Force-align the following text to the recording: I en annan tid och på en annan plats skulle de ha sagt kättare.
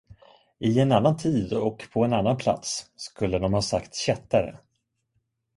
I 0.59 0.79
en 0.79 0.91
annan 0.91 1.17
tid 1.17 1.53
och 1.53 1.87
på 1.93 2.03
en 2.03 2.13
annan 2.13 2.37
plats 2.37 2.87
skulle 2.95 3.39
de 3.39 3.53
ha 3.53 3.61
sagt 3.61 3.95
kättare. 3.95 4.57